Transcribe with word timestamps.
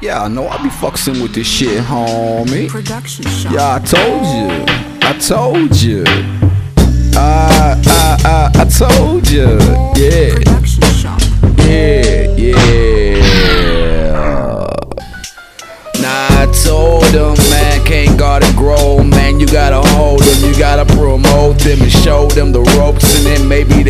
Yeah, 0.00 0.22
I 0.22 0.28
know 0.28 0.48
I 0.48 0.62
be 0.62 0.70
fucking 0.70 1.20
with 1.20 1.34
this 1.34 1.46
shit, 1.46 1.82
homie. 1.82 2.70
Production 2.70 3.26
shop. 3.26 3.52
Yeah, 3.52 3.74
I 3.74 3.78
told 3.80 4.24
you. 4.24 4.64
I 5.02 5.12
told 5.18 5.76
you. 5.82 6.04
I, 7.16 7.76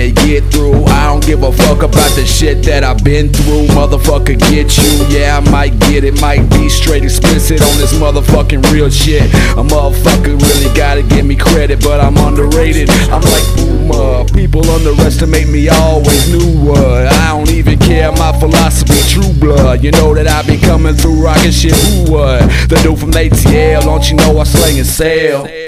they 0.01 0.13
get 0.13 0.51
through. 0.51 0.83
I 0.87 1.09
don't 1.09 1.23
give 1.23 1.43
a 1.43 1.53
fuck 1.53 1.83
about 1.83 2.11
the 2.17 2.25
shit 2.25 2.65
that 2.65 2.83
I've 2.83 3.05
been 3.05 3.29
through. 3.29 3.67
Motherfucker, 3.77 4.39
get 4.49 4.73
you. 4.79 4.91
Yeah, 5.13 5.37
I 5.37 5.51
might 5.51 5.79
get 5.79 6.05
it, 6.05 6.19
might 6.23 6.49
be 6.49 6.71
straight 6.71 7.05
explicit 7.05 7.61
on 7.61 7.77
this 7.77 7.93
motherfucking 7.93 8.73
real 8.73 8.89
shit. 8.89 9.25
A 9.61 9.63
motherfucker 9.63 10.41
really 10.41 10.75
gotta 10.75 11.03
give 11.03 11.27
me 11.27 11.37
credit, 11.37 11.83
but 11.83 12.01
I'm 12.01 12.17
underrated. 12.17 12.89
I'm 13.13 13.21
like 13.21 13.45
Puma. 13.57 13.93
Uh, 13.93 14.25
people 14.33 14.65
underestimate 14.71 15.49
me, 15.49 15.69
always 15.69 16.33
knew 16.33 16.65
what. 16.65 17.13
I 17.13 17.37
don't 17.37 17.51
even 17.51 17.79
care, 17.79 18.11
my 18.13 18.33
philosophy, 18.41 18.97
true 19.13 19.35
blood. 19.35 19.85
You 19.85 19.91
know 19.91 20.15
that 20.15 20.27
I 20.27 20.41
be 20.49 20.57
coming 20.57 20.95
through 20.95 21.23
rockin' 21.23 21.53
shit, 21.53 21.75
who 21.75 22.13
what? 22.13 22.41
The 22.71 22.81
dude 22.83 22.99
from 22.99 23.13
ATL, 23.13 23.83
don't 23.83 24.09
you 24.09 24.17
know 24.17 24.39
I 24.39 24.45
slang 24.45 24.79
and 24.79 24.87
sail? 24.87 25.60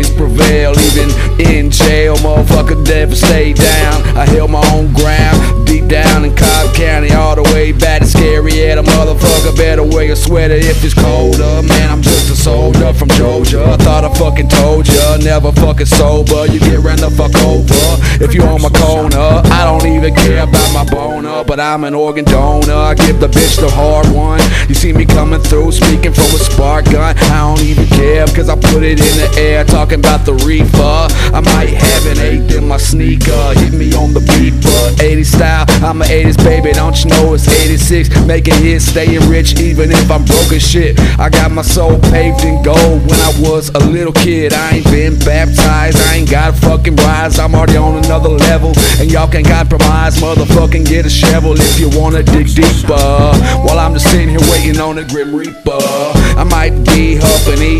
Always 0.00 0.16
prevail, 0.16 0.72
even 0.72 1.10
in 1.38 1.70
jail. 1.70 2.16
Motherfucker 2.16 2.86
never 2.88 3.14
stay 3.14 3.52
down. 3.52 4.00
I 4.16 4.24
held 4.24 4.50
my 4.50 4.64
own 4.72 4.94
ground, 4.94 5.66
deep 5.66 5.88
down 5.88 6.24
in 6.24 6.34
Cobb 6.34 6.74
County, 6.74 7.12
all 7.12 7.36
the 7.36 7.42
way 7.52 7.72
back 7.72 8.00
and 8.00 8.08
scary. 8.08 8.52
Yeah, 8.52 8.76
the 8.76 8.82
motherfucker 8.82 9.54
better 9.58 9.84
wear 9.84 10.10
a 10.10 10.16
sweater 10.16 10.54
if 10.54 10.82
it's 10.82 10.94
colder. 10.94 11.60
Man, 11.68 11.90
I'm 11.90 12.00
just 12.00 12.30
a 12.30 12.34
soldier 12.34 12.94
from 12.94 13.08
Georgia. 13.10 13.62
I 13.62 13.76
thought 13.76 14.04
I 14.04 14.14
fucking 14.14 14.48
told 14.48 14.88
ya, 14.88 15.18
never 15.18 15.52
fucking 15.52 15.84
sober. 15.84 16.46
You 16.46 16.60
get 16.60 16.78
ran 16.78 16.96
the 16.96 17.10
fuck 17.10 17.36
over 17.44 18.24
if 18.24 18.32
you 18.32 18.40
on 18.44 18.62
my 18.62 18.70
corner. 18.70 19.44
I 19.52 19.68
don't 19.68 19.84
even 19.84 20.14
care 20.14 20.44
about 20.44 20.72
my 20.72 20.84
boner, 20.88 21.44
but 21.44 21.60
I'm 21.60 21.84
an 21.84 21.94
organ 21.94 22.24
donor. 22.24 22.72
I 22.72 22.94
give 22.94 23.20
the 23.20 23.28
bitch 23.28 23.60
the 23.60 23.68
hard 23.68 24.08
one. 24.16 24.40
You 24.66 24.74
see 24.74 24.94
me 24.94 25.04
coming 25.04 25.40
through, 25.40 25.72
speaking 25.72 26.14
from 26.14 26.32
a 26.32 26.40
spark 26.40 26.86
gun. 26.86 27.09
Cause 28.40 28.48
I 28.48 28.56
put 28.56 28.82
it 28.82 28.96
in 28.96 29.14
the 29.20 29.28
air, 29.38 29.64
talking 29.64 30.00
about 30.00 30.24
the 30.24 30.32
reefer. 30.48 31.08
I 31.36 31.40
might 31.40 31.76
have 31.76 32.06
an 32.06 32.18
eighth 32.24 32.56
in 32.56 32.66
my 32.66 32.78
sneaker, 32.78 33.52
hit 33.60 33.74
me 33.74 33.92
on 33.92 34.14
the 34.14 34.20
beeper. 34.20 35.02
80 35.02 35.24
style, 35.24 35.64
I'm 35.84 36.00
an 36.00 36.08
80s 36.08 36.42
baby, 36.42 36.72
don't 36.72 36.96
you 37.04 37.10
know 37.10 37.34
it's 37.34 37.48
86? 37.48 38.08
Making 38.24 38.54
hits, 38.54 38.86
staying 38.86 39.28
rich, 39.28 39.60
even 39.60 39.92
if 39.92 40.10
I'm 40.10 40.24
broke 40.24 40.52
as 40.52 40.64
shit. 40.66 40.98
I 41.18 41.28
got 41.28 41.50
my 41.50 41.62
soul 41.62 42.00
paved 42.08 42.40
in 42.44 42.62
gold 42.62 43.04
when 43.04 43.20
I 43.20 43.32
was 43.44 43.68
a 43.70 43.78
little 43.78 44.12
kid. 44.12 44.54
I 44.54 44.76
ain't 44.76 44.84
been 44.86 45.18
baptized, 45.18 45.98
I 46.08 46.16
ain't 46.16 46.30
got 46.30 46.54
a 46.54 46.56
fucking 46.56 46.96
rise. 46.96 47.38
I'm 47.38 47.54
already 47.54 47.76
on 47.76 48.02
another 48.04 48.30
level, 48.30 48.72
and 49.00 49.10
y'all 49.10 49.28
can 49.28 49.44
compromise. 49.44 50.16
Motherfucking 50.16 50.86
get 50.86 51.04
a 51.04 51.10
shovel 51.10 51.54
if 51.56 51.78
you 51.78 51.90
wanna 51.92 52.22
dig 52.22 52.48
deeper. 52.54 52.96
While 53.64 53.78
I'm 53.78 53.92
just 53.92 54.10
sitting 54.10 54.30
here 54.30 54.44
waiting 54.50 54.80
on 54.80 54.96
the 54.96 55.04
Grim 55.04 55.34
Reaper. 55.34 55.84
I 56.40 56.44
might 56.44 56.72
be 56.88 57.16
huffing 57.16 57.60
ether, 57.60 57.79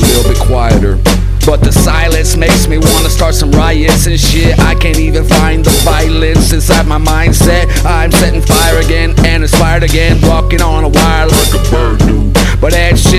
a 0.00 0.06
little 0.06 0.30
bit 0.30 0.38
quieter. 0.40 0.98
But 1.46 1.60
the 1.60 1.72
silence 1.72 2.36
makes 2.36 2.66
me 2.66 2.78
wanna 2.78 3.10
start 3.10 3.34
some 3.34 3.50
riots 3.52 4.06
and 4.06 4.18
shit. 4.18 4.58
I 4.58 4.74
can't 4.74 4.98
even 4.98 5.24
find 5.24 5.62
the 5.62 5.70
violence 5.84 6.52
inside 6.52 6.86
my 6.86 6.98
mindset. 6.98 7.68
I'm 7.84 8.10
setting 8.10 8.40
fire 8.40 8.78
again 8.80 9.14
and 9.26 9.42
inspired 9.42 9.82
again, 9.82 10.20
walking 10.22 10.62
on 10.62 10.84
a 10.84 10.88
wire 10.88 11.28
like 11.28 11.54
a 11.54 11.70
bird 11.70 11.98
do. 12.00 12.32
But 12.60 12.72
that's 12.72 13.02
just 13.02 13.13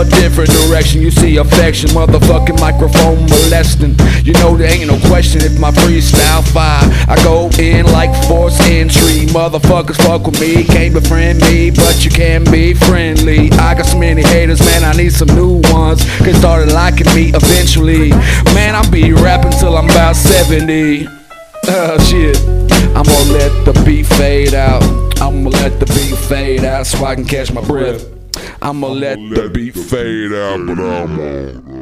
a 0.00 0.04
different 0.04 0.50
direction. 0.50 1.00
You 1.00 1.10
see 1.10 1.36
affection, 1.38 1.90
motherfucking 1.90 2.60
microphone 2.60 3.22
molesting. 3.26 3.96
You 4.24 4.32
know 4.34 4.56
there 4.56 4.70
ain't 4.70 4.88
no 4.88 4.98
question 5.08 5.40
if 5.42 5.58
my 5.58 5.70
freestyle 5.70 6.44
fire. 6.52 6.84
I 7.08 7.16
go 7.24 7.48
in 7.58 7.86
like 7.86 8.12
force 8.26 8.60
entry. 8.60 9.26
Motherfuckers 9.32 9.96
fuck 9.96 10.26
with 10.26 10.40
me, 10.40 10.64
can't 10.64 10.92
befriend 10.92 11.40
me, 11.42 11.70
but 11.70 12.04
you 12.04 12.10
can 12.10 12.44
be 12.44 12.74
friendly. 12.74 13.50
I 13.52 13.74
got 13.74 13.86
so 13.86 13.98
many 13.98 14.22
haters, 14.22 14.60
man. 14.60 14.84
I 14.84 14.92
need 14.92 15.12
some 15.12 15.28
new 15.28 15.60
ones. 15.72 16.04
Cause 16.18 16.36
started 16.36 16.72
liking 16.72 17.12
me 17.14 17.32
eventually. 17.34 18.10
Man, 18.54 18.74
I'll 18.74 18.90
be 18.90 19.12
rapping 19.12 19.52
till 19.52 19.76
I'm 19.76 19.88
about 19.88 20.16
70. 20.16 21.08
Oh 21.68 21.98
shit. 21.98 22.36
I'm 22.94 23.04
gonna 23.04 23.32
let 23.32 23.64
the 23.64 23.82
beat 23.84 24.06
fade 24.06 24.54
out. 24.54 24.82
I'm 25.20 25.44
gonna 25.44 25.56
let 25.56 25.80
the 25.80 25.86
beat 25.86 26.16
fade 26.28 26.64
out 26.64 26.86
so 26.86 27.04
I 27.04 27.14
can 27.14 27.24
catch 27.24 27.52
my 27.52 27.62
breath. 27.62 28.15
I'm 28.62 28.80
gonna 28.80 28.94
let 28.94 29.18
the 29.18 29.50
beat 29.52 29.74
fade 29.74 30.32
out, 30.32 30.66
but 30.66 30.78
I'm 30.78 31.20
on. 31.20 31.75